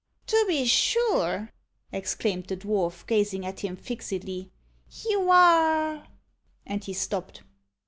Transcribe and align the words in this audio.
"To 0.25 0.45
be 0.47 0.65
sure!" 0.65 1.51
exclaimed 1.91 2.47
the 2.47 2.57
dwarf, 2.57 3.05
gazing 3.05 3.45
at 3.45 3.59
him 3.59 3.75
fixedly; 3.75 4.49
"you 5.07 5.29
are" 5.29 6.07
and 6.65 6.83
he 6.83 6.93
stopped. 6.93 7.43